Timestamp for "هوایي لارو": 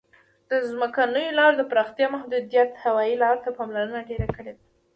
2.83-3.43